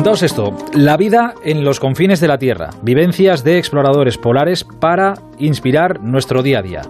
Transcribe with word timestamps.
Apuntaos 0.00 0.22
esto, 0.22 0.56
la 0.72 0.96
vida 0.96 1.34
en 1.44 1.62
los 1.62 1.78
confines 1.78 2.20
de 2.20 2.28
la 2.28 2.38
Tierra, 2.38 2.70
vivencias 2.80 3.44
de 3.44 3.58
exploradores 3.58 4.16
polares 4.16 4.64
para 4.64 5.12
inspirar 5.36 6.00
nuestro 6.00 6.42
día 6.42 6.60
a 6.60 6.62
día. 6.62 6.80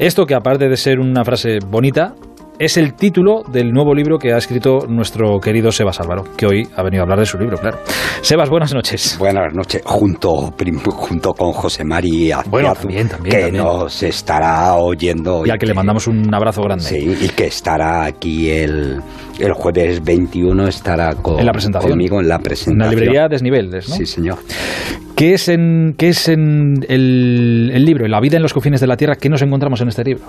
Esto 0.00 0.26
que 0.26 0.34
aparte 0.34 0.68
de 0.68 0.76
ser 0.76 0.98
una 0.98 1.24
frase 1.24 1.60
bonita, 1.64 2.16
es 2.58 2.76
el 2.76 2.94
título 2.94 3.42
del 3.50 3.72
nuevo 3.72 3.94
libro 3.94 4.18
que 4.18 4.32
ha 4.32 4.36
escrito 4.36 4.86
nuestro 4.88 5.40
querido 5.40 5.72
Sebas 5.72 6.00
Álvaro, 6.00 6.24
que 6.36 6.46
hoy 6.46 6.68
ha 6.76 6.82
venido 6.82 7.02
a 7.02 7.04
hablar 7.04 7.18
de 7.18 7.26
su 7.26 7.38
libro, 7.38 7.58
claro. 7.58 7.78
Sebas, 8.22 8.48
buenas 8.48 8.72
noches. 8.72 9.16
Buenas 9.18 9.52
noches, 9.54 9.82
junto, 9.84 10.52
junto 10.92 11.32
con 11.32 11.52
José 11.52 11.84
María 11.84 12.42
bueno, 12.48 12.72
también, 12.74 13.08
también, 13.08 13.36
que 13.36 13.52
nos 13.52 14.02
estará 14.02 14.74
oyendo. 14.76 15.44
Y, 15.44 15.50
al 15.50 15.58
que, 15.58 15.66
le 15.66 15.74
mandamos 15.74 16.06
un 16.06 16.32
abrazo 16.32 16.62
grande. 16.62 16.84
Sí, 16.84 17.16
y 17.20 17.28
que 17.30 17.46
estará 17.46 18.04
aquí 18.04 18.50
el, 18.50 19.00
el 19.38 19.52
jueves 19.52 20.02
21, 20.02 20.68
estará 20.68 21.14
con, 21.16 21.40
¿En 21.40 21.46
la 21.46 21.52
presentación? 21.52 21.92
conmigo 21.92 22.20
en 22.20 22.28
la 22.28 22.38
presentación. 22.38 22.74
En 22.74 22.78
la 22.78 22.88
librería 22.88 23.28
Desniveles, 23.28 23.88
¿no? 23.88 23.96
Sí, 23.96 24.06
señor. 24.06 24.38
¿Qué 25.16 25.34
es, 25.34 25.48
en, 25.48 25.94
qué 25.96 26.08
es 26.08 26.28
en 26.28 26.74
el, 26.88 27.84
libro, 27.84 28.08
La 28.08 28.18
vida 28.18 28.36
en 28.36 28.42
los 28.42 28.52
confines 28.52 28.80
de 28.80 28.88
la 28.88 28.96
Tierra? 28.96 29.14
¿Qué 29.14 29.28
nos 29.28 29.42
encontramos 29.42 29.80
en 29.80 29.86
este 29.86 30.02
libro? 30.02 30.24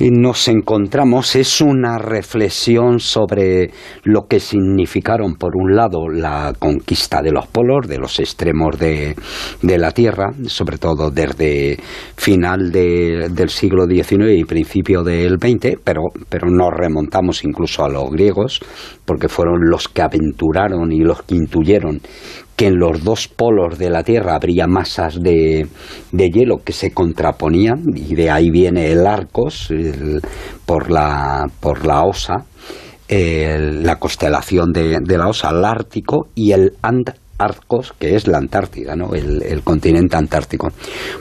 Nos 0.00 0.48
encontramos, 0.48 1.36
es 1.36 1.60
una 1.60 1.96
reflexión 1.98 2.98
sobre 2.98 3.70
lo 4.02 4.26
que 4.26 4.40
significaron, 4.40 5.36
por 5.36 5.52
un 5.56 5.76
lado, 5.76 6.08
la 6.08 6.52
conquista 6.58 7.22
de 7.22 7.30
los 7.30 7.46
polos, 7.46 7.86
de 7.86 7.98
los 7.98 8.18
extremos 8.18 8.76
de, 8.80 9.14
de 9.62 9.78
la 9.78 9.92
Tierra, 9.92 10.32
sobre 10.46 10.78
todo 10.78 11.12
desde 11.12 11.78
final 12.16 12.72
de- 12.72 13.28
del 13.30 13.48
siglo 13.48 13.86
XIX 13.86 14.32
y 14.36 14.44
principio 14.44 15.04
del 15.04 15.38
XX, 15.38 15.78
pero, 15.84 16.02
pero 16.28 16.50
nos 16.50 16.70
remontamos 16.76 17.44
incluso 17.44 17.84
a 17.84 17.88
los 17.88 18.10
griegos, 18.10 18.58
porque 19.04 19.28
fueron 19.28 19.60
los 19.70 19.86
que 19.86 20.02
aventuraron 20.02 20.90
y 20.90 20.98
los 20.98 21.22
que 21.22 21.36
intuyeron 21.36 22.00
que 22.56 22.68
en 22.68 22.78
los 22.78 23.04
dos 23.04 23.28
polos 23.28 23.78
de 23.78 23.90
la 23.90 24.02
Tierra 24.02 24.34
habría 24.34 24.66
masas 24.66 25.20
de, 25.22 25.66
de 26.10 26.30
hielo 26.30 26.62
que 26.64 26.72
se 26.72 26.92
contraponían 26.92 27.84
y 27.94 28.14
de 28.14 28.30
ahí 28.30 28.50
viene 28.50 28.90
el 28.90 29.06
Arcos 29.06 29.68
por 30.64 30.90
la 30.90 31.44
por 31.60 31.86
la 31.86 32.02
Osa 32.02 32.46
la 33.08 33.96
constelación 34.00 34.72
de, 34.72 34.98
de 35.00 35.18
la 35.18 35.28
Osa, 35.28 35.50
el 35.50 35.64
Ártico 35.64 36.28
y 36.34 36.52
el 36.52 36.72
Antarcos, 37.38 37.92
que 37.98 38.14
es 38.14 38.26
la 38.26 38.38
Antártida, 38.38 38.96
¿no? 38.96 39.14
el, 39.14 39.62
continente 39.62 40.16
antártico. 40.16 40.68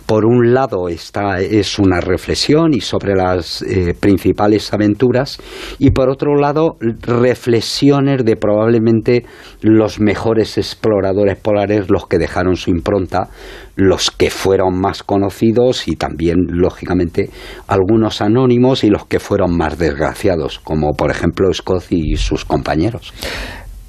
Por 0.06 0.26
un 0.26 0.54
lado 0.54 0.88
está, 0.88 1.40
es 1.42 1.78
una 1.78 2.00
reflexión 2.00 2.74
y 2.74 2.80
sobre 2.80 3.16
las 3.16 3.62
eh, 3.64 3.94
principales 4.00 4.74
aventuras 4.74 5.40
y 5.78 5.92
por 5.92 6.10
otro 6.10 6.36
lado 6.36 6.78
reflexiones 6.80 8.24
de 8.24 8.38
probablemente 8.38 9.26
los 9.62 10.00
mejores 10.00 10.58
exploradores 10.58 11.38
polares, 11.38 11.90
los 11.90 12.08
que 12.08 12.18
dejaron 12.18 12.56
su 12.56 12.70
impronta, 12.70 13.30
los 13.76 14.10
que 14.10 14.30
fueron 14.30 14.80
más 14.80 15.04
conocidos 15.04 15.88
y 15.88 15.96
también, 15.96 16.38
lógicamente, 16.48 17.30
algunos 17.68 18.22
anónimos 18.22 18.84
y 18.84 18.90
los 18.90 19.06
que 19.06 19.20
fueron 19.20 19.58
más 19.58 19.78
desgraciados, 19.78 20.60
como 20.60 20.94
por 20.94 21.12
ejemplo 21.12 21.54
Scott 21.54 21.86
y 21.90 22.16
sus 22.16 22.46
compañeros, 22.46 23.14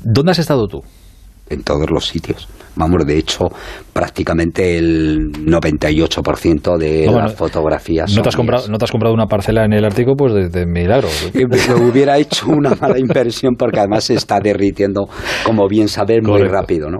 ¿Dónde 0.08 0.30
has 0.30 0.38
estado 0.38 0.69
tú? 0.69 0.82
En 1.48 1.62
todos 1.62 1.91
los 1.91 2.06
sitios. 2.06 2.48
Vamos, 2.77 3.06
de 3.06 3.16
hecho, 3.16 3.47
prácticamente 3.92 4.77
el 4.77 5.33
98% 5.33 6.77
de 6.77 7.06
No, 7.06 7.19
las 7.19 7.34
fotografías 7.34 8.14
¿No 8.14 8.20
te, 8.20 8.28
has 8.28 8.36
comprado. 8.36 8.69
¿No 8.69 8.77
te 8.77 8.84
has 8.84 8.91
comprado 8.91 9.14
una 9.14 9.27
parcela 9.27 9.64
en 9.64 9.72
el 9.72 9.83
Ártico? 9.83 10.14
Pues 10.14 10.34
de, 10.34 10.48
de 10.50 10.66
milagro. 10.66 11.08
Me 11.34 11.75
hubiera 11.88 12.19
hecho 12.19 12.48
una 12.48 12.75
mala 12.75 12.98
impresión 12.98 13.55
porque 13.56 13.78
además 13.78 14.05
se 14.05 14.14
está 14.14 14.41
derritiendo, 14.41 15.08
como 15.44 15.66
bien 15.69 15.88
sabes, 15.88 16.19
muy 16.22 16.33
Correcto. 16.33 16.53
rápido, 16.53 16.91
¿no? 16.91 16.98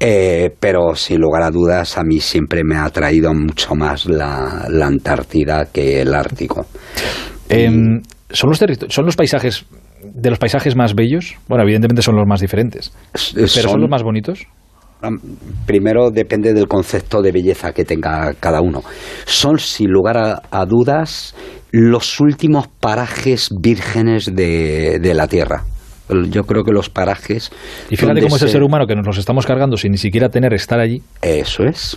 Eh, 0.00 0.50
pero 0.58 0.96
sin 0.96 1.20
lugar 1.20 1.44
a 1.44 1.50
dudas, 1.50 1.96
a 1.96 2.02
mí 2.02 2.18
siempre 2.18 2.62
me 2.64 2.74
ha 2.74 2.86
atraído 2.86 3.32
mucho 3.32 3.76
más 3.76 4.06
la, 4.06 4.66
la 4.68 4.86
Antártida 4.86 5.66
que 5.72 6.00
el 6.00 6.14
Ártico. 6.14 6.66
Em, 7.48 8.02
¿son, 8.28 8.50
los 8.50 8.58
¿Son 8.88 9.06
los 9.06 9.14
paisajes 9.14 9.66
de 10.02 10.30
los 10.30 10.38
paisajes 10.38 10.76
más 10.76 10.94
bellos? 10.94 11.34
Bueno, 11.48 11.64
evidentemente 11.64 12.02
son 12.02 12.16
los 12.16 12.26
más 12.26 12.40
diferentes. 12.40 12.92
¿Pero 13.34 13.48
son, 13.48 13.62
son- 13.62 13.80
los 13.80 13.90
más 13.90 14.02
bonitos? 14.02 14.46
Primero 15.66 16.10
depende 16.10 16.52
del 16.54 16.68
concepto 16.68 17.22
de 17.22 17.32
belleza 17.32 17.72
que 17.72 17.84
tenga 17.84 18.34
cada 18.38 18.60
uno. 18.60 18.82
Son, 19.24 19.58
sin 19.58 19.90
lugar 19.90 20.16
a, 20.16 20.42
a 20.50 20.64
dudas, 20.64 21.34
los 21.72 22.20
últimos 22.20 22.68
parajes 22.68 23.48
vírgenes 23.60 24.26
de, 24.32 25.00
de 25.00 25.14
la 25.14 25.26
Tierra. 25.26 25.64
Yo 26.30 26.42
creo 26.44 26.62
que 26.64 26.72
los 26.72 26.90
parajes... 26.90 27.50
Y 27.88 27.96
fíjate 27.96 28.20
cómo 28.22 28.36
es 28.36 28.42
el 28.42 28.48
se- 28.48 28.52
ser 28.52 28.62
humano 28.62 28.86
que 28.86 28.94
nos 28.94 29.06
los 29.06 29.18
estamos 29.18 29.46
cargando 29.46 29.76
sin 29.76 29.92
ni 29.92 29.98
siquiera 29.98 30.28
tener 30.28 30.52
estar 30.52 30.78
allí. 30.80 31.00
Eso 31.22 31.62
es. 31.64 31.96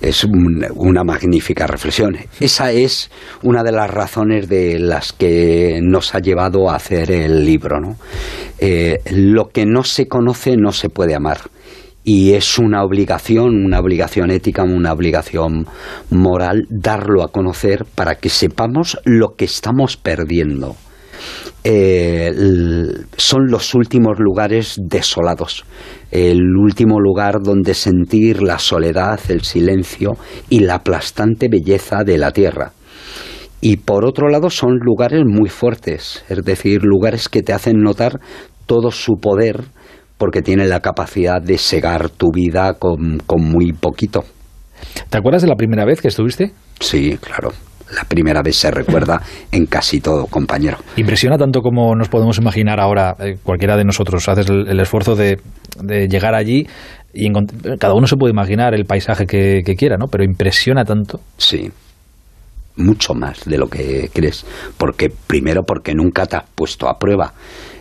Es 0.00 0.22
un- 0.24 0.64
una 0.76 1.02
magnífica 1.02 1.66
reflexión. 1.66 2.16
Esa 2.40 2.70
es 2.72 3.10
una 3.42 3.64
de 3.64 3.72
las 3.72 3.90
razones 3.90 4.48
de 4.48 4.78
las 4.78 5.12
que 5.12 5.80
nos 5.82 6.14
ha 6.14 6.20
llevado 6.20 6.70
a 6.70 6.76
hacer 6.76 7.10
el 7.10 7.44
libro. 7.44 7.80
¿no? 7.80 7.96
Eh, 8.58 8.98
lo 9.12 9.48
que 9.48 9.66
no 9.66 9.82
se 9.82 10.06
conoce 10.06 10.56
no 10.56 10.70
se 10.72 10.88
puede 10.88 11.14
amar. 11.14 11.38
Y 12.04 12.34
es 12.34 12.58
una 12.58 12.84
obligación, 12.84 13.64
una 13.66 13.80
obligación 13.80 14.30
ética, 14.30 14.62
una 14.62 14.92
obligación 14.92 15.66
moral, 16.10 16.66
darlo 16.70 17.22
a 17.22 17.28
conocer 17.32 17.84
para 17.94 18.14
que 18.14 18.28
sepamos 18.30 18.98
lo 19.04 19.34
que 19.36 19.44
estamos 19.46 19.96
perdiendo 19.96 20.76
eh, 21.64 22.30
son 23.16 23.46
los 23.48 23.74
últimos 23.74 24.18
lugares 24.18 24.76
desolados, 24.80 25.64
el 26.10 26.40
último 26.56 27.00
lugar 27.00 27.42
donde 27.42 27.74
sentir 27.74 28.42
la 28.42 28.58
soledad, 28.58 29.20
el 29.28 29.42
silencio 29.42 30.12
y 30.48 30.60
la 30.60 30.76
aplastante 30.76 31.48
belleza 31.48 32.04
de 32.04 32.18
la 32.18 32.32
tierra. 32.32 32.72
Y 33.60 33.78
por 33.78 34.04
otro 34.04 34.28
lado 34.28 34.50
son 34.50 34.78
lugares 34.80 35.22
muy 35.26 35.48
fuertes, 35.48 36.24
es 36.28 36.44
decir, 36.44 36.82
lugares 36.82 37.28
que 37.28 37.42
te 37.42 37.52
hacen 37.52 37.78
notar 37.78 38.20
todo 38.66 38.90
su 38.90 39.14
poder 39.20 39.64
porque 40.16 40.42
tienen 40.42 40.68
la 40.68 40.80
capacidad 40.80 41.40
de 41.40 41.58
segar 41.58 42.10
tu 42.10 42.30
vida 42.32 42.74
con, 42.74 43.18
con 43.26 43.42
muy 43.42 43.72
poquito. 43.72 44.24
¿Te 45.08 45.18
acuerdas 45.18 45.42
de 45.42 45.48
la 45.48 45.56
primera 45.56 45.84
vez 45.84 46.00
que 46.00 46.08
estuviste? 46.08 46.52
Sí, 46.80 47.18
claro. 47.20 47.50
La 47.94 48.04
primera 48.04 48.42
vez 48.42 48.56
se 48.56 48.70
recuerda 48.70 49.20
en 49.52 49.66
casi 49.66 50.00
todo, 50.00 50.26
compañero. 50.26 50.78
Impresiona 50.96 51.38
tanto 51.38 51.60
como 51.60 51.94
nos 51.94 52.08
podemos 52.08 52.38
imaginar 52.38 52.80
ahora, 52.80 53.16
eh, 53.18 53.36
cualquiera 53.42 53.76
de 53.76 53.84
nosotros, 53.84 54.28
haces 54.28 54.48
el, 54.50 54.68
el 54.68 54.80
esfuerzo 54.80 55.14
de, 55.14 55.38
de 55.82 56.08
llegar 56.08 56.34
allí 56.34 56.66
y 57.14 57.32
cada 57.78 57.94
uno 57.94 58.06
se 58.06 58.16
puede 58.16 58.32
imaginar 58.32 58.74
el 58.74 58.84
paisaje 58.84 59.26
que, 59.26 59.62
que 59.64 59.74
quiera, 59.74 59.96
¿no? 59.96 60.06
Pero 60.06 60.24
impresiona 60.24 60.84
tanto. 60.84 61.20
Sí, 61.36 61.70
mucho 62.76 63.14
más 63.14 63.44
de 63.44 63.58
lo 63.58 63.68
que 63.68 64.08
crees. 64.12 64.44
Porque, 64.76 65.08
primero, 65.26 65.62
porque 65.62 65.94
nunca 65.94 66.26
te 66.26 66.36
has 66.36 66.44
puesto 66.54 66.88
a 66.88 66.98
prueba. 66.98 67.32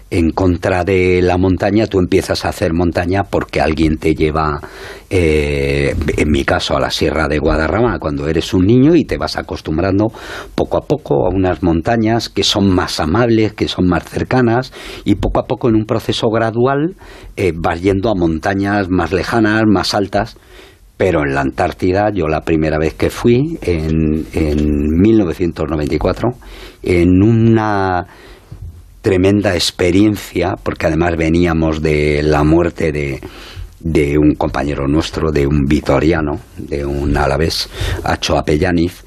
En 0.09 0.31
contra 0.31 0.85
de 0.85 1.21
la 1.21 1.37
montaña, 1.37 1.85
tú 1.85 1.99
empiezas 1.99 2.45
a 2.45 2.49
hacer 2.49 2.71
montaña 2.73 3.23
porque 3.25 3.59
alguien 3.59 3.97
te 3.97 4.15
lleva, 4.15 4.61
eh, 5.09 5.93
en 6.15 6.31
mi 6.31 6.45
caso, 6.45 6.77
a 6.77 6.79
la 6.79 6.91
Sierra 6.91 7.27
de 7.27 7.39
Guadarrama 7.39 7.99
cuando 7.99 8.29
eres 8.29 8.53
un 8.53 8.65
niño 8.65 8.95
y 8.95 9.03
te 9.03 9.17
vas 9.17 9.35
acostumbrando 9.35 10.07
poco 10.55 10.77
a 10.77 10.87
poco 10.87 11.25
a 11.25 11.29
unas 11.29 11.61
montañas 11.61 12.29
que 12.29 12.43
son 12.43 12.73
más 12.73 13.01
amables, 13.01 13.51
que 13.51 13.67
son 13.67 13.89
más 13.89 14.05
cercanas 14.05 14.71
y 15.03 15.15
poco 15.15 15.41
a 15.41 15.43
poco 15.43 15.67
en 15.67 15.75
un 15.75 15.85
proceso 15.85 16.29
gradual 16.29 16.95
eh, 17.35 17.51
vas 17.53 17.81
yendo 17.81 18.09
a 18.09 18.15
montañas 18.15 18.87
más 18.89 19.11
lejanas, 19.11 19.63
más 19.67 19.93
altas. 19.93 20.37
Pero 20.95 21.21
en 21.21 21.35
la 21.35 21.41
Antártida, 21.41 22.09
yo 22.11 22.27
la 22.27 22.41
primera 22.41 22.79
vez 22.79 22.95
que 22.95 23.11
fui, 23.11 23.59
en, 23.61 24.25
en 24.33 24.99
1994, 24.99 26.29
en 26.81 27.21
una 27.21 28.07
tremenda 29.01 29.55
experiencia, 29.55 30.55
porque 30.61 30.87
además 30.87 31.15
veníamos 31.17 31.81
de 31.81 32.21
la 32.23 32.43
muerte 32.43 32.91
de, 32.91 34.17
un 34.17 34.35
compañero 34.35 34.87
nuestro, 34.87 35.31
de 35.31 35.47
un 35.47 35.65
vitoriano, 35.65 36.39
de 36.57 36.85
un 36.85 37.15
alavés, 37.15 37.69
Acho 38.03 38.37
Apellaniz, 38.37 39.03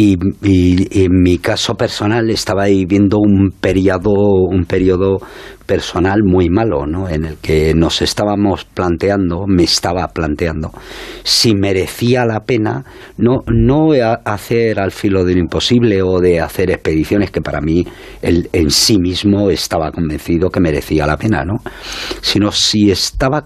y, 0.00 1.02
en 1.04 1.22
mi 1.22 1.38
caso 1.38 1.74
personal 1.74 2.30
estaba 2.30 2.64
ahí 2.64 2.84
viendo 2.84 3.18
un 3.18 3.50
periodo, 3.50 4.12
un 4.48 4.64
periodo 4.64 5.18
personal 5.66 6.22
muy 6.24 6.48
malo, 6.48 6.86
¿no? 6.86 7.08
En 7.08 7.24
el 7.24 7.36
que 7.38 7.74
nos 7.74 8.00
estábamos 8.00 8.64
planteando, 8.64 9.44
me 9.48 9.64
estaba 9.64 10.06
planteando, 10.06 10.70
si 11.24 11.54
merecía 11.54 12.24
la 12.24 12.44
pena 12.44 12.84
no, 13.16 13.38
no 13.48 13.90
hacer 14.24 14.78
al 14.78 14.92
filo 14.92 15.24
de 15.24 15.34
lo 15.34 15.40
imposible 15.40 16.00
o 16.02 16.20
de 16.20 16.40
hacer 16.40 16.70
expediciones 16.70 17.32
que 17.32 17.40
para 17.40 17.60
mí 17.60 17.84
el, 18.22 18.48
en 18.52 18.70
sí 18.70 18.98
mismo 18.98 19.50
estaba 19.50 19.90
convencido 19.90 20.48
que 20.50 20.60
merecía 20.60 21.06
la 21.08 21.16
pena, 21.16 21.44
¿no? 21.44 21.56
Sino 22.20 22.52
si 22.52 22.92
estaba 22.92 23.44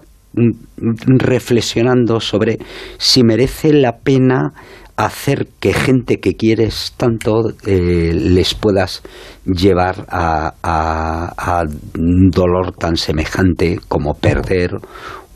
reflexionando 1.19 2.19
sobre 2.19 2.57
si 2.97 3.23
merece 3.23 3.73
la 3.73 3.97
pena 3.97 4.53
hacer 4.95 5.47
que 5.59 5.73
gente 5.73 6.17
que 6.19 6.33
quieres 6.35 6.93
tanto 6.97 7.49
eh, 7.65 8.11
les 8.13 8.53
puedas 8.53 9.01
llevar 9.45 10.05
a, 10.09 10.53
a- 10.61 11.33
a 11.35 11.63
un 11.97 12.29
dolor 12.29 12.73
tan 12.75 12.95
semejante 12.95 13.79
como 13.87 14.13
perder 14.13 14.71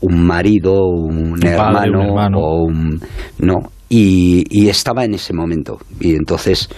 un 0.00 0.26
marido, 0.26 0.74
un, 0.86 1.40
hermano, 1.44 2.02
o 2.40 2.62
un 2.64 3.00
no 3.40 3.56
y, 3.88 4.44
y 4.50 4.68
estaba 4.68 5.04
en 5.04 5.14
ese 5.14 5.32
momento. 5.34 5.78
Y 5.98 6.14
entonces 6.14 6.68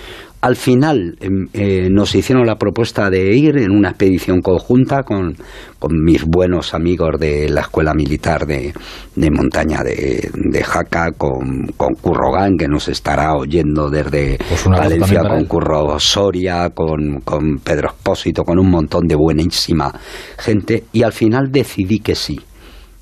al 0.41 0.57
final 0.57 1.17
em, 1.21 1.49
eh, 1.53 1.89
nos 1.91 2.15
hicieron 2.15 2.47
la 2.47 2.57
propuesta 2.57 3.11
de 3.11 3.37
ir 3.37 3.59
en 3.59 3.73
una 3.73 3.91
expedición 3.91 4.41
conjunta 4.41 5.03
con, 5.03 5.37
mis 5.89 6.25
buenos 6.25 6.75
amigos 6.75 7.19
de 7.19 7.49
la 7.49 7.63
Escuela 7.63 7.95
Militar 7.95 8.47
de, 8.47 8.73
Montaña 9.31 9.83
de, 9.83 10.63
Jaca, 10.63 11.13
con, 11.13 11.67
con 11.77 11.95
Currogán, 11.95 12.57
que 12.59 12.69
nos 12.69 12.89
estará 12.89 13.35
oyendo 13.35 13.89
desde 13.89 14.39
pues 14.47 14.67
Valencia, 14.67 15.23
con 15.23 15.45
Curro 15.47 15.99
Soria, 15.99 16.69
con, 16.71 17.21
con 17.21 17.59
Pedro 17.65 17.89
Espósito, 17.89 18.45
con 18.45 18.59
un 18.59 18.71
montón 18.71 19.07
de 19.07 19.15
buenísima 19.15 19.91
gente. 20.39 20.85
Y 20.93 21.03
al 21.03 21.13
final 21.13 21.51
decidí 21.51 22.01
que 22.01 22.15
sí 22.15 22.39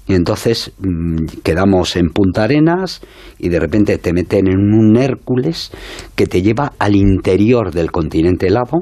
y 0.08 0.14
entonces 0.14 0.72
mm, 0.78 1.26
quedamos 1.44 1.94
en 1.96 2.08
Punta 2.08 2.44
Arenas 2.44 3.02
y 3.38 3.50
de 3.50 3.60
repente 3.60 3.98
te 3.98 4.14
meten 4.14 4.48
en 4.48 4.72
un 4.72 4.96
Hércules 4.96 5.70
que 6.16 6.26
te 6.26 6.40
lleva 6.40 6.72
al 6.78 6.96
interior 6.96 7.72
del 7.72 7.92
continente 7.92 8.46
helado 8.46 8.80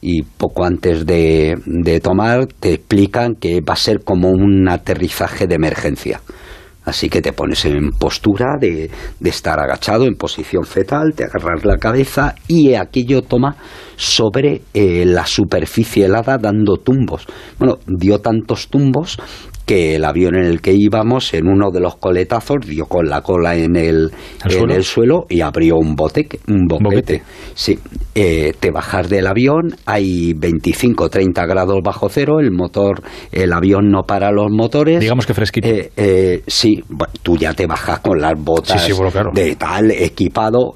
y 0.00 0.22
poco 0.22 0.64
antes 0.64 1.04
de, 1.06 1.54
de 1.66 2.00
tomar 2.00 2.46
te 2.46 2.74
explican 2.74 3.34
que 3.34 3.60
va 3.60 3.74
a 3.74 3.76
ser 3.76 4.02
como 4.02 4.30
un 4.30 4.68
aterrizaje 4.68 5.46
de 5.46 5.54
emergencia. 5.54 6.20
Así 6.84 7.08
que 7.08 7.22
te 7.22 7.32
pones 7.32 7.64
en 7.64 7.92
postura 7.92 8.58
de, 8.60 8.90
de, 9.18 9.30
estar 9.30 9.58
agachado, 9.58 10.04
en 10.04 10.16
posición 10.16 10.64
fetal, 10.64 11.14
te 11.14 11.24
agarras 11.24 11.64
la 11.64 11.78
cabeza 11.78 12.34
y 12.46 12.74
aquello 12.74 13.22
toma 13.22 13.56
sobre 13.96 14.62
eh, 14.72 15.04
la 15.06 15.26
superficie 15.26 16.06
helada 16.06 16.38
dando 16.38 16.76
tumbos. 16.76 17.26
Bueno, 17.58 17.78
dio 17.86 18.20
tantos 18.20 18.68
tumbos 18.68 19.18
que 19.66 19.96
el 19.96 20.04
avión 20.04 20.36
en 20.36 20.44
el 20.44 20.60
que 20.60 20.74
íbamos, 20.74 21.32
en 21.34 21.48
uno 21.48 21.70
de 21.70 21.80
los 21.80 21.96
coletazos, 21.96 22.66
dio 22.66 22.86
con 22.86 23.08
la 23.08 23.22
cola 23.22 23.56
en 23.56 23.76
el, 23.76 24.10
en 24.44 24.70
el 24.70 24.84
suelo 24.84 25.24
y 25.28 25.40
abrió 25.40 25.76
un, 25.76 25.94
bote, 25.94 26.28
un 26.48 26.66
boquete. 26.66 27.22
Sí, 27.54 27.78
eh, 28.14 28.52
te 28.58 28.70
bajas 28.70 29.08
del 29.08 29.26
avión, 29.26 29.74
hay 29.86 30.34
25 30.34 31.08
30 31.08 31.46
grados 31.46 31.80
bajo 31.82 32.08
cero, 32.08 32.40
el 32.40 32.50
motor, 32.50 33.02
el 33.32 33.52
avión 33.52 33.90
no 33.90 34.02
para 34.02 34.30
los 34.32 34.50
motores. 34.50 35.00
Digamos 35.00 35.26
que 35.26 35.34
fresquito. 35.34 35.68
Eh, 35.68 35.90
eh, 35.96 36.42
sí, 36.46 36.82
tú 37.22 37.36
ya 37.36 37.54
te 37.54 37.66
bajas 37.66 38.00
con 38.00 38.20
las 38.20 38.34
botas 38.36 38.86
de 39.32 39.56
tal 39.56 39.90
equipado 39.90 40.74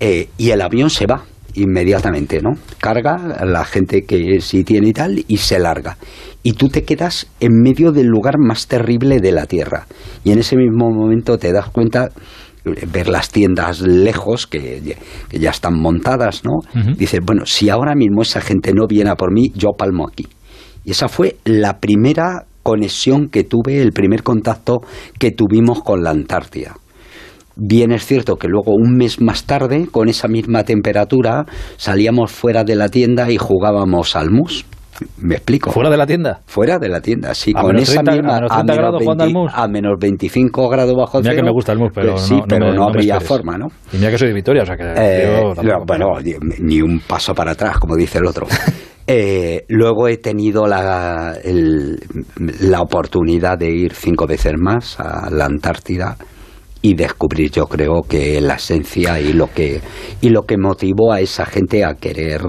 y 0.00 0.50
el 0.50 0.60
avión 0.60 0.90
se 0.90 1.06
va 1.06 1.24
inmediatamente, 1.62 2.40
¿no? 2.40 2.50
Carga 2.78 3.44
la 3.44 3.64
gente 3.64 4.02
que 4.02 4.40
sí 4.40 4.64
tiene 4.64 4.88
y 4.88 4.92
tal 4.92 5.24
y 5.26 5.36
se 5.36 5.58
larga 5.58 5.96
y 6.42 6.52
tú 6.52 6.68
te 6.68 6.84
quedas 6.84 7.26
en 7.40 7.60
medio 7.60 7.92
del 7.92 8.06
lugar 8.06 8.38
más 8.38 8.68
terrible 8.68 9.18
de 9.20 9.32
la 9.32 9.46
Tierra. 9.46 9.86
Y 10.24 10.32
en 10.32 10.38
ese 10.38 10.56
mismo 10.56 10.90
momento 10.90 11.36
te 11.36 11.52
das 11.52 11.68
cuenta 11.68 12.08
ver 12.90 13.08
las 13.08 13.30
tiendas 13.30 13.80
lejos 13.80 14.46
que, 14.46 14.96
ya 15.30 15.50
están 15.50 15.78
montadas, 15.78 16.44
¿no? 16.44 16.60
Dices, 16.96 17.20
bueno, 17.24 17.46
si 17.46 17.70
ahora 17.70 17.94
mismo 17.94 18.22
esa 18.22 18.40
gente 18.40 18.72
no 18.72 18.86
viene 18.86 19.10
a 19.10 19.14
por 19.14 19.32
mí, 19.32 19.52
yo 19.54 19.70
palmo 19.76 20.06
aquí. 20.08 20.26
Y 20.84 20.92
esa 20.92 21.08
fue 21.08 21.36
la 21.44 21.80
primera 21.80 22.46
conexión 22.62 23.28
que 23.28 23.44
tuve, 23.44 23.80
el 23.80 23.92
primer 23.92 24.22
contacto 24.22 24.80
que 25.18 25.30
tuvimos 25.30 25.82
con 25.82 26.02
la 26.02 26.10
Antártida. 26.10 26.76
Bien 27.60 27.90
es 27.90 28.06
cierto 28.06 28.36
que 28.36 28.46
luego 28.46 28.72
un 28.72 28.96
mes 28.96 29.20
más 29.20 29.42
tarde, 29.42 29.88
con 29.90 30.08
esa 30.08 30.28
misma 30.28 30.62
temperatura, 30.62 31.44
salíamos 31.76 32.30
fuera 32.30 32.62
de 32.62 32.76
la 32.76 32.88
tienda 32.88 33.28
y 33.32 33.36
jugábamos 33.36 34.14
al 34.14 34.30
mus. 34.30 34.64
¿Me 35.16 35.34
explico? 35.34 35.72
¿Fuera 35.72 35.90
de 35.90 35.96
la 35.96 36.06
tienda? 36.06 36.40
Fuera 36.46 36.78
de 36.78 36.88
la 36.88 37.00
tienda, 37.00 37.34
sí. 37.34 37.52
con 37.52 37.76
esa 37.76 38.00
misma. 38.02 38.46
A 39.52 39.66
menos, 39.66 39.98
25 39.98 40.68
grados 40.68 40.94
bajo 40.94 41.18
cero. 41.18 41.22
Mira 41.22 41.34
que 41.34 41.42
me 41.42 41.50
gusta 41.50 41.72
el 41.72 41.78
mus, 41.80 41.90
pero, 41.92 42.16
sí, 42.16 42.36
no, 42.36 42.44
pero 42.48 42.72
no, 42.72 42.84
habría 42.84 43.18
forma, 43.18 43.58
¿no? 43.58 43.66
Y 43.92 43.96
mira 43.96 44.12
que 44.12 44.18
soy 44.18 44.28
de 44.28 44.34
Vitoria, 44.34 44.62
o 44.62 44.66
sea 44.66 44.76
que. 44.76 44.92
Eh, 44.96 45.42
bueno, 45.84 46.12
ni 46.60 46.80
un 46.80 47.00
paso 47.00 47.34
para 47.34 47.52
atrás, 47.52 47.78
como 47.78 47.96
dice 47.96 48.18
el 48.18 48.26
otro. 48.26 48.46
Eh, 49.10 49.64
luego 49.68 50.06
he 50.06 50.18
tenido 50.18 50.66
la, 50.66 51.34
la 52.60 52.80
oportunidad 52.82 53.56
de 53.56 53.70
ir 53.70 53.94
cinco 53.94 54.26
veces 54.26 54.52
más 54.58 55.00
a 55.00 55.30
la 55.30 55.46
Antártida 55.46 56.14
y 56.82 56.94
descubrir 56.94 57.50
yo 57.50 57.66
creo 57.66 58.02
que 58.08 58.40
la 58.40 58.54
esencia 58.54 59.20
y 59.20 59.32
lo 59.32 59.52
que 59.52 59.80
y 60.20 60.30
lo 60.30 60.42
que 60.42 60.56
motivó 60.56 61.12
a 61.12 61.20
esa 61.20 61.44
gente 61.44 61.84
a 61.84 61.94
querer 61.94 62.42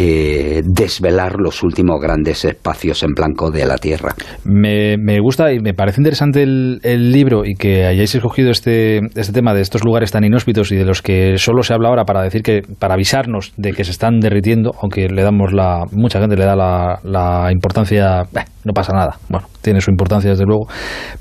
eh, 0.00 0.62
desvelar 0.64 1.40
los 1.40 1.64
últimos 1.64 2.00
grandes 2.00 2.44
espacios 2.44 3.02
en 3.02 3.14
blanco 3.14 3.50
de 3.50 3.66
la 3.66 3.78
Tierra. 3.78 4.14
Me, 4.44 5.18
gusta 5.18 5.52
y 5.52 5.58
me 5.58 5.74
parece 5.74 6.00
interesante 6.00 6.44
el, 6.44 7.10
libro 7.10 7.44
y 7.44 7.54
que 7.54 7.84
hayáis 7.84 8.14
escogido 8.14 8.50
este, 8.50 8.98
este 8.98 9.32
tema 9.32 9.54
de 9.54 9.60
estos 9.60 9.82
lugares 9.82 10.12
tan 10.12 10.22
inhóspitos 10.22 10.70
y 10.70 10.76
de 10.76 10.84
los 10.84 11.02
que 11.02 11.36
solo 11.38 11.64
se 11.64 11.74
habla 11.74 11.88
ahora 11.88 12.04
para 12.04 12.22
decir 12.22 12.42
que, 12.42 12.62
para 12.78 12.94
avisarnos 12.94 13.52
de 13.56 13.72
que 13.72 13.82
se 13.82 13.90
están 13.90 14.20
derritiendo, 14.20 14.70
aunque 14.80 15.08
le 15.08 15.22
damos 15.22 15.52
la, 15.52 15.82
mucha 15.90 16.20
gente 16.20 16.36
le 16.36 16.44
da 16.44 16.54
la, 16.54 17.50
importancia, 17.50 18.22
no 18.64 18.72
pasa 18.72 18.92
nada, 18.92 19.16
bueno, 19.28 19.48
tiene 19.62 19.80
su 19.80 19.90
importancia 19.90 20.30
desde 20.30 20.44
luego, 20.44 20.68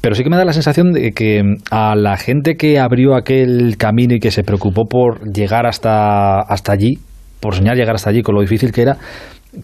pero 0.02 0.14
sí 0.14 0.22
que 0.22 0.30
me 0.30 0.38
da 0.38 0.46
la 0.46 0.54
sensación 0.54 0.92
de 0.92 1.14
que 1.14 1.42
a 1.72 1.96
la 1.96 2.16
gente 2.18 2.58
que 2.58 2.78
abrió 2.78 3.16
aquel 3.16 3.76
camino 3.78 4.14
y 4.14 4.20
que 4.20 4.30
se 4.30 4.44
preocupó 4.44 4.86
por 4.86 5.34
llegar 5.34 5.66
hasta, 5.66 6.42
hasta 6.42 6.74
allí, 6.74 7.00
por 7.40 7.56
soñar 7.56 7.76
llegar 7.76 7.96
hasta 7.96 8.10
allí 8.10 8.22
con 8.22 8.36
lo 8.36 8.42
difícil 8.42 8.72
que 8.72 8.82
era, 8.82 8.98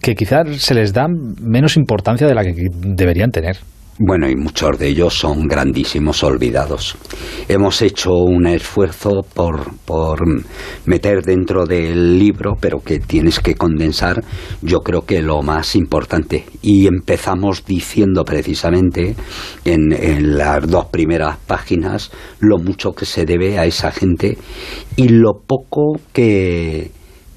que 0.02 0.14
quizás 0.14 0.56
se 0.56 0.74
les 0.74 0.92
da 0.92 1.06
menos 1.08 1.76
importancia 1.76 2.26
de 2.26 2.34
la 2.34 2.42
que 2.42 2.54
deberían 2.70 3.30
tener. 3.30 3.58
Bueno, 3.96 4.28
y 4.28 4.34
muchos 4.34 4.76
de 4.76 4.88
ellos 4.88 5.14
son 5.14 5.46
grandísimos 5.46 6.24
olvidados. 6.24 6.96
Hemos 7.48 7.80
hecho 7.80 8.10
un 8.10 8.48
esfuerzo 8.48 9.20
por, 9.34 9.72
por 9.84 10.18
meter 10.84 11.22
dentro 11.22 11.64
del 11.64 12.18
libro, 12.18 12.56
pero 12.60 12.80
que 12.80 12.98
tienes 12.98 13.38
que 13.38 13.54
condensar, 13.54 14.20
yo 14.62 14.80
creo 14.80 15.02
que 15.02 15.22
lo 15.22 15.42
más 15.42 15.76
importante. 15.76 16.44
Y 16.60 16.88
empezamos 16.88 17.64
diciendo 17.64 18.24
precisamente 18.24 19.14
en, 19.64 19.92
en 19.92 20.38
las 20.38 20.66
dos 20.66 20.86
primeras 20.86 21.36
páginas 21.46 22.10
lo 22.40 22.58
mucho 22.58 22.94
que 22.94 23.06
se 23.06 23.24
debe 23.24 23.60
a 23.60 23.64
esa 23.64 23.92
gente 23.92 24.36
y 24.96 25.06
lo 25.06 25.34
poco 25.46 26.00
que, 26.12 26.90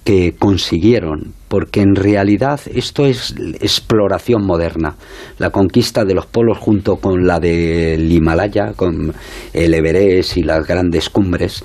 que 0.07 0.35
consiguieron, 0.39 1.33
porque 1.49 1.81
en 1.81 1.93
realidad 1.93 2.61
esto 2.73 3.05
es 3.05 3.35
exploración 3.59 4.41
moderna. 4.41 4.95
La 5.37 5.49
conquista 5.49 6.05
de 6.05 6.13
los 6.13 6.25
polos 6.25 6.57
junto 6.59 6.95
con 6.95 7.27
la 7.27 7.41
del 7.41 8.09
Himalaya, 8.09 8.71
con 8.73 9.13
el 9.51 9.73
Everest 9.73 10.37
y 10.37 10.43
las 10.43 10.65
grandes 10.65 11.09
cumbres, 11.09 11.61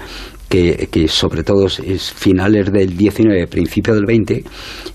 que, 0.53 1.09
sobre 1.09 1.45
todo 1.45 1.67
es 1.67 2.13
finales 2.13 2.71
del 2.71 2.95
19, 2.95 3.47
principio 3.47 3.95
del 3.95 4.05
20, 4.05 4.45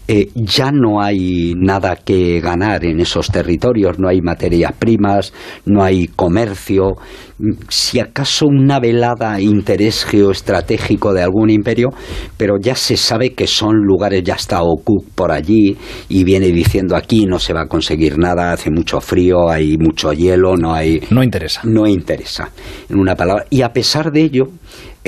eh, 0.08 0.30
ya 0.36 0.72
no 0.72 1.02
hay 1.02 1.56
nada 1.58 1.96
que 1.96 2.40
ganar 2.40 2.86
en 2.86 3.00
esos 3.00 3.30
territorios, 3.30 3.98
no 3.98 4.08
hay 4.08 4.22
materias 4.22 4.74
primas, 4.78 5.34
no 5.66 5.84
hay 5.84 6.08
comercio, 6.08 6.98
si 7.70 8.00
acaso 8.00 8.46
una 8.46 8.80
velada 8.80 9.42
interés 9.42 10.06
geoestratégico 10.06 11.14
de 11.14 11.24
algún 11.24 11.50
imperio, 11.50 11.90
pero 12.38 12.56
ya 12.62 12.76
se 12.76 12.96
sabe 12.96 13.34
que 13.34 13.48
son 13.48 13.78
lugares, 13.78 14.24
ya 14.24 14.36
está 14.36 14.62
Oku 14.62 15.06
por 15.16 15.32
allí 15.32 15.76
y 16.10 16.24
viene 16.24 16.48
diciendo 16.48 16.96
aquí 16.96 17.26
no 17.26 17.40
se 17.40 17.54
va 17.54 17.64
a 17.64 17.68
conseguir 17.68 18.18
nada, 18.18 18.54
hace 18.54 18.70
mucho 18.70 19.02
frío, 19.02 19.50
hay 19.50 19.78
mucho 19.78 20.14
hielo, 20.14 20.56
no 20.56 20.74
hay... 20.74 21.02
No 21.10 21.24
interesa. 21.24 21.62
No 21.64 21.88
interesa, 21.88 22.52
en 22.90 23.00
una 23.00 23.16
palabra. 23.16 23.46
Y 23.50 23.62
a 23.62 23.70
pesar 23.70 24.12
de 24.12 24.22
ello, 24.22 24.50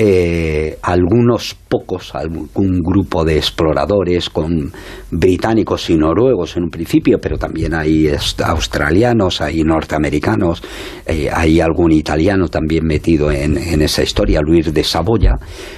eh, 0.02 0.78
algunos 0.80 1.54
pocos, 1.68 2.14
algún 2.14 2.80
grupo 2.80 3.22
de 3.22 3.36
exploradores 3.36 4.30
con 4.30 4.72
británicos 5.10 5.90
y 5.90 5.96
noruegos 5.96 6.56
en 6.56 6.64
un 6.64 6.70
principio, 6.70 7.18
pero 7.20 7.36
también 7.36 7.74
hay 7.74 8.10
australianos, 8.42 9.42
hay 9.42 9.62
norteamericanos, 9.62 10.62
eh, 11.04 11.28
hay 11.30 11.60
algún 11.60 11.92
italiano 11.92 12.48
también 12.48 12.86
metido 12.86 13.30
en, 13.30 13.58
en 13.58 13.82
esa 13.82 14.02
historia, 14.02 14.40
Luis 14.40 14.72
de 14.72 14.84
Saboya, 14.84 15.36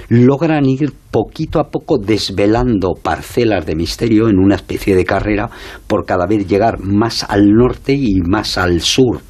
logran 0.08 0.66
ir 0.66 0.92
poquito 1.10 1.58
a 1.58 1.68
poco 1.68 1.98
desvelando 1.98 2.94
parcelas 2.94 3.66
de 3.66 3.74
misterio 3.74 4.28
en 4.28 4.38
una 4.38 4.54
especie 4.54 4.94
de 4.94 5.04
carrera 5.04 5.50
por 5.88 6.06
cada 6.06 6.26
vez 6.26 6.46
llegar 6.46 6.78
más 6.78 7.24
al 7.28 7.52
norte 7.52 7.92
y 7.92 8.20
más 8.20 8.56
al 8.56 8.80
sur. 8.82 9.20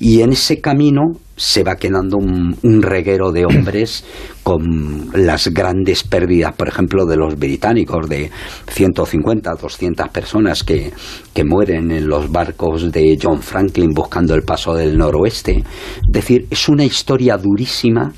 Y 0.00 0.22
en 0.22 0.32
ese 0.32 0.60
camino 0.60 1.12
se 1.36 1.62
va 1.62 1.76
quedando 1.76 2.16
un, 2.18 2.56
reguero 2.82 3.32
de 3.32 3.46
hombres 3.46 4.04
con 4.42 5.10
las 5.14 5.48
grandes 5.48 6.02
pérdidas, 6.02 6.54
por 6.54 6.68
ejemplo, 6.68 7.06
de 7.06 7.16
los 7.16 7.38
británicos, 7.38 8.08
de 8.08 8.30
150, 8.68 9.54
200 9.54 10.08
personas 10.08 10.64
que, 10.64 10.92
que 11.32 11.44
mueren 11.44 11.90
en 11.90 12.08
los 12.08 12.30
barcos 12.30 12.90
de 12.90 13.18
John 13.20 13.42
Franklin 13.42 13.90
buscando 13.90 14.34
el 14.34 14.42
paso 14.42 14.74
del 14.74 14.98
noroeste. 14.98 15.58
Es 15.58 16.12
decir, 16.12 16.46
es 16.50 16.68
una 16.68 16.84
historia 16.84 17.36
durísima 17.36 18.12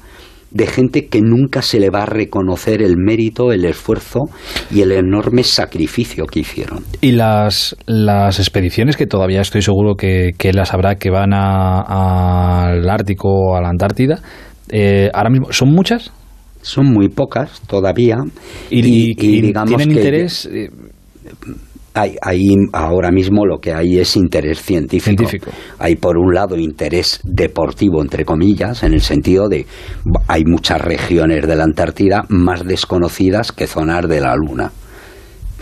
de 0.55 0.67
gente 0.69 1.09
que 1.09 1.21
nunca 1.21 1.63
se 1.63 1.81
le 1.81 1.91
va 1.91 2.05
a 2.05 2.07
reconocer 2.07 2.81
el 2.81 2.97
mérito, 2.97 3.53
el 3.53 3.65
esfuerzo 3.65 4.21
y 4.71 4.81
el 4.83 4.93
enorme 4.93 5.43
sacrificio 5.43 6.27
que 6.27 6.41
hicieron. 6.41 6.85
Y 7.01 7.11
las, 7.13 7.77
las 7.87 8.39
expediciones, 8.39 8.97
que 8.97 9.07
todavía 9.07 9.41
estoy 9.41 9.63
seguro 9.63 9.97
que, 9.97 10.31
que 10.39 10.53
las 10.53 10.73
habrá, 10.73 10.95
que 10.95 11.11
van 11.11 11.35
al 11.35 12.89
Ártico 12.89 13.29
o 13.29 13.57
a 13.57 13.61
la 13.61 13.69
Antártida, 13.69 14.21
eh, 14.71 15.11
ahora 15.13 15.31
mismo, 15.31 15.53
¿son 15.53 15.71
muchas? 15.71 16.13
Son 16.63 16.87
muy 16.87 17.09
pocas 17.09 17.61
todavía. 17.67 18.19
Y, 18.71 19.15
digamos 19.15 19.77
tienen 19.77 19.91
interés... 19.91 20.47
Eh, 20.47 20.71
hay, 21.95 22.17
ahora 22.73 23.11
mismo 23.13 23.47
lo 23.47 23.59
que 23.59 23.73
hay 23.73 23.99
es 23.99 24.17
interés 24.17 24.61
científico. 24.61 25.25
Hay 25.79 25.97
por 25.97 26.19
un 26.19 26.35
lado 26.35 26.57
interés 26.57 27.21
deportivo, 27.23 28.03
entre 28.03 28.25
comillas, 28.25 28.83
en 28.83 28.95
el 28.95 29.01
sentido 29.01 29.49
de 29.49 29.65
hay 30.27 30.45
muchas 30.45 30.81
regiones 30.81 31.47
de 31.47 31.57
la 31.57 31.65
Antártida 31.65 32.25
más 32.29 32.65
desconocidas 32.65 33.53
que 33.53 33.67
zonas 33.67 34.09
de 34.09 34.21
la 34.21 34.35
Luna 34.35 34.73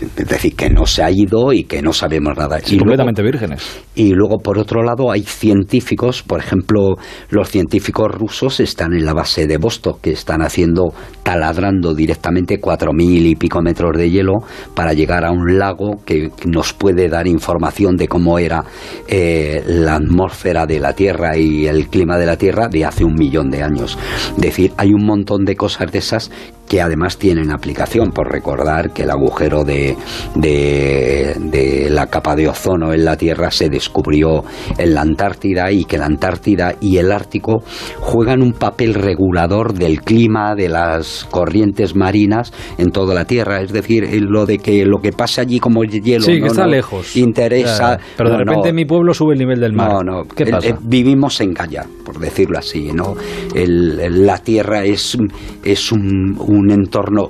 es 0.01 0.27
decir, 0.27 0.55
que 0.55 0.69
no 0.69 0.85
se 0.85 1.03
ha 1.03 1.11
ido 1.11 1.53
y 1.53 1.63
que 1.63 1.81
no 1.81 1.93
sabemos 1.93 2.35
nada. 2.37 2.59
y 2.65 2.77
completamente 2.77 3.21
vírgenes. 3.21 3.81
Y 3.95 4.13
luego, 4.13 4.39
por 4.39 4.57
otro 4.57 4.83
lado, 4.83 5.11
hay 5.11 5.21
científicos, 5.21 6.23
por 6.23 6.39
ejemplo, 6.39 6.95
los 7.29 7.49
científicos 7.49 8.11
rusos 8.11 8.59
están 8.59 8.93
en 8.93 9.05
la 9.05 9.13
base 9.13 9.47
de 9.47 9.57
Vostok, 9.57 10.01
que 10.01 10.11
están 10.11 10.41
haciendo, 10.41 10.93
taladrando 11.23 11.95
directamente 11.95 12.59
cuatro 12.59 12.93
mil 12.93 13.25
y 13.25 13.35
pico 13.35 13.61
metros 13.61 13.97
de 13.97 14.09
hielo 14.09 14.43
para 14.75 14.93
llegar 14.93 15.25
a 15.25 15.31
un 15.31 15.57
lago 15.57 16.03
que 16.05 16.29
nos 16.45 16.73
puede 16.73 17.09
dar 17.09 17.27
información 17.27 17.95
de 17.95 18.07
cómo 18.07 18.37
era 18.37 18.63
eh, 19.07 19.63
la 19.65 19.95
atmósfera 19.95 20.65
de 20.65 20.79
la 20.79 20.93
Tierra 20.93 21.37
y 21.37 21.65
el 21.65 21.87
clima 21.87 22.17
de 22.17 22.25
la 22.25 22.37
Tierra 22.37 22.67
de 22.67 22.85
hace 22.85 23.03
un 23.03 23.15
millón 23.15 23.49
de 23.49 23.63
años. 23.63 23.97
Es 24.35 24.41
decir, 24.41 24.73
hay 24.77 24.93
un 24.93 25.05
montón 25.05 25.45
de 25.45 25.55
cosas 25.55 25.91
de 25.91 25.99
esas 25.99 26.29
que 26.67 26.81
además 26.81 27.17
tienen 27.17 27.51
aplicación, 27.51 28.11
por 28.11 28.31
recordar 28.31 28.91
que 28.93 29.03
el 29.03 29.11
agujero 29.11 29.63
de, 29.63 29.95
de, 30.33 31.87
la 31.91 32.07
capa 32.07 32.35
de 32.35 32.47
ozono 32.47 32.93
en 32.93 33.05
la 33.05 33.15
Tierra 33.15 33.51
se 33.51 33.69
descubrió 33.69 34.43
en 34.77 34.93
la 34.95 35.01
Antártida 35.01 35.71
y 35.71 35.85
que 35.85 35.97
la 35.97 36.05
Antártida 36.05 36.73
y 36.79 36.97
el 36.97 37.11
Ártico 37.11 37.63
juegan 37.99 38.41
un 38.41 38.53
papel 38.53 38.95
regulador 38.95 39.73
del 39.73 40.01
clima, 40.01 40.55
de 40.55 40.69
las 40.69 41.05
corrientes 41.29 41.95
marinas 41.95 42.53
en 42.77 42.91
toda 42.91 43.13
la 43.13 43.25
Tierra. 43.25 43.61
Es 43.61 43.71
decir, 43.71 44.07
lo 44.21 44.45
de 44.45 44.59
que 44.59 44.85
lo 44.85 44.99
que 44.99 45.11
pasa 45.11 45.41
allí 45.41 45.59
como 45.59 45.83
hielo 45.83 46.23
sí, 46.23 46.39
que 46.39 46.47
está 46.47 46.67
lejos. 46.67 47.15
interesa. 47.15 47.99
pero 48.17 48.31
de 48.31 48.37
repente 48.37 48.69
en 48.69 48.75
mi 48.75 48.85
pueblo 48.85 49.13
sube 49.13 49.33
el 49.33 49.39
nivel 49.39 49.59
del 49.59 49.73
mar. 49.73 49.91
No, 49.91 50.03
no. 50.03 50.23
¿Qué 50.23 50.45
pasa? 50.45 50.77
vivimos 50.81 51.39
en 51.41 51.53
Gaia, 51.53 51.85
por 52.05 52.19
decirlo 52.19 52.57
así. 52.59 52.91
¿no? 52.93 53.15
la 53.55 54.37
Tierra 54.39 54.83
es, 54.83 55.17
es 55.63 55.91
un 55.91 56.03
un 56.47 56.71
entorno, 56.71 57.29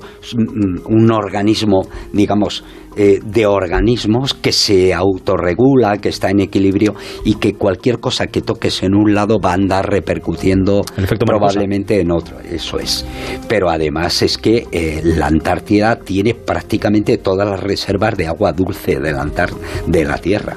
un 0.86 1.12
organismo, 1.12 1.84
digamos, 2.12 2.64
eh, 2.96 3.20
de 3.24 3.46
organismos 3.46 4.34
que 4.34 4.52
se 4.52 4.94
autorregula, 4.94 5.98
que 5.98 6.10
está 6.10 6.30
en 6.30 6.42
equilibrio 6.42 6.96
y 7.24 7.36
que 7.36 7.54
cualquier 7.54 8.00
cosa 8.00 8.28
que 8.28 8.42
toques 8.42 8.84
en 8.84 8.96
un 8.96 9.14
lado 9.14 9.40
va 9.40 9.52
a 9.52 9.56
andar 9.56 9.90
repercutiendo 9.90 10.84
probablemente 11.20 12.00
en 12.00 12.12
otro. 12.12 12.40
Eso 12.40 12.80
es. 12.80 13.06
Pero 13.48 13.70
además 13.70 14.22
es 14.22 14.38
que 14.38 14.68
eh, 14.72 15.02
la 15.04 15.28
Antártida 15.28 15.98
tiene 15.98 16.34
prácticamente 16.34 17.18
todas 17.18 17.48
las 17.48 17.60
reservas 17.60 18.18
de 18.18 18.28
agua 18.28 18.52
dulce 18.52 19.00
de 19.00 19.12
la, 19.12 19.26
de 19.88 20.06
la 20.06 20.18
Tierra. 20.18 20.56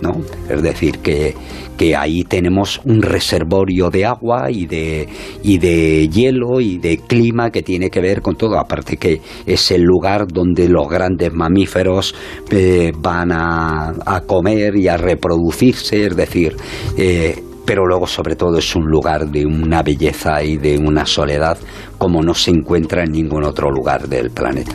¿No? 0.00 0.20
Es 0.48 0.62
decir, 0.62 0.98
que, 0.98 1.34
que 1.76 1.96
ahí 1.96 2.24
tenemos 2.24 2.80
un 2.84 3.02
reservorio 3.02 3.90
de 3.90 4.04
agua 4.04 4.50
y 4.50 4.66
de, 4.66 5.08
y 5.42 5.58
de 5.58 6.08
hielo 6.08 6.60
y 6.60 6.78
de 6.78 6.98
clima 6.98 7.50
que 7.50 7.62
tiene 7.62 7.90
que 7.90 8.00
ver 8.00 8.22
con 8.22 8.36
todo, 8.36 8.58
aparte 8.58 8.96
que 8.96 9.20
es 9.46 9.70
el 9.70 9.82
lugar 9.82 10.26
donde 10.26 10.68
los 10.68 10.88
grandes 10.88 11.32
mamíferos 11.32 12.14
eh, 12.50 12.92
van 12.96 13.32
a, 13.32 13.94
a, 14.04 14.20
comer 14.22 14.76
y 14.76 14.88
a 14.88 14.96
reproducirse, 14.96 16.06
es 16.06 16.16
decir, 16.16 16.56
eh, 16.96 17.42
pero 17.64 17.84
luego 17.84 18.06
sobre 18.06 18.36
todo 18.36 18.58
es 18.58 18.76
un 18.76 18.86
lugar 18.86 19.28
de 19.28 19.44
una 19.44 19.82
belleza 19.82 20.42
y 20.42 20.56
de 20.56 20.78
una 20.78 21.04
soledad 21.04 21.58
como 21.98 22.22
no 22.22 22.32
se 22.32 22.52
encuentra 22.52 23.02
en 23.02 23.12
ningún 23.12 23.44
otro 23.44 23.70
lugar 23.70 24.08
del 24.08 24.30
planeta 24.30 24.72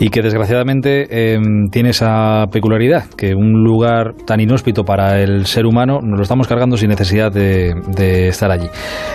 y 0.00 0.08
que 0.08 0.22
desgraciadamente 0.22 1.34
em, 1.34 1.68
tiene 1.70 1.90
esa 1.90 2.46
peculiaridad, 2.50 3.04
que 3.16 3.34
un 3.34 3.62
lugar 3.62 4.14
tan 4.26 4.40
inhóspito 4.40 4.82
para 4.82 5.20
el 5.20 5.44
ser 5.44 5.66
humano 5.66 6.00
nos 6.02 6.16
lo 6.16 6.22
estamos 6.22 6.48
cargando 6.48 6.78
sin 6.78 6.88
necesidad 6.88 7.30
de, 7.30 8.28
estar 8.28 8.50
allí. 8.50 8.66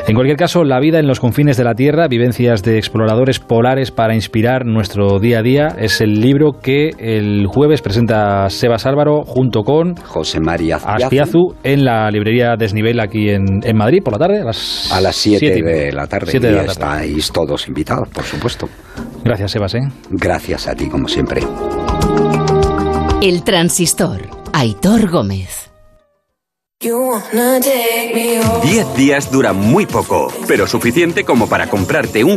En 0.08 0.14
cualquier 0.14 0.38
caso, 0.38 0.64
La 0.64 0.80
vida 0.80 1.00
en 1.00 1.08
los 1.08 1.20
confines 1.20 1.58
de 1.58 1.64
la 1.64 1.74
Tierra, 1.74 2.08
vivencias 2.08 2.62
de 2.62 2.78
exploradores 2.78 3.40
polares 3.40 3.90
para 3.90 4.14
inspirar 4.14 4.66
nuestro 4.66 5.20
día 5.20 5.40
a 5.40 5.42
día, 5.42 5.68
es 5.80 6.02
el 6.02 6.22
libro 6.22 6.52
que 6.62 6.92
el 7.00 7.48
jueves 7.48 7.82
presenta 7.82 8.48
Sebas 8.50 8.86
Álvaro 8.86 9.24
junto 9.26 9.64
con 9.64 9.96
José 9.96 10.40
María 10.40 10.76
Aspiazu 10.76 11.56
en 11.64 11.84
la 11.84 12.12
librería 12.12 12.56
Desnivel 12.58 13.00
aquí 13.00 13.30
en, 13.30 13.46
Madrid 13.76 14.04
por 14.04 14.14
la 14.14 14.20
tarde, 14.20 14.42
a 14.42 14.46
las, 14.46 14.92
a 14.92 15.02
las 15.02 15.16
7 15.16 15.64
de 15.64 15.92
la 15.92 16.06
tarde. 16.06 16.30
Siete 16.30 16.48
de 16.48 16.54
la 16.54 16.66
tarde. 16.66 17.06
Estáis 17.06 17.32
todos 17.32 17.68
invitados, 17.68 18.08
por 18.10 18.24
supuesto. 18.24 18.70
Gracias, 19.26 19.52
Sebas. 19.52 19.74
¿eh? 19.74 19.82
Gracias 20.12 20.68
a 20.68 20.76
ti, 20.76 20.88
como 20.88 21.08
siempre. 21.08 21.42
El 23.24 23.44
transistor. 23.44 24.22
Aitor 24.54 25.10
Gómez. 25.10 25.72
Diez 28.64 28.96
días 28.96 29.32
dura 29.32 29.54
muy 29.54 29.88
poco, 29.88 30.28
pero 30.48 30.68
suficiente 30.68 31.24
como 31.24 31.50
para 31.50 31.68
comprarte 31.68 32.24
un 32.24 32.34